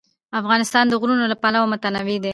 افغانستان 0.39 0.85
د 0.87 0.93
غرونه 1.01 1.25
له 1.31 1.35
پلوه 1.43 1.67
متنوع 1.71 2.17
دی. 2.23 2.29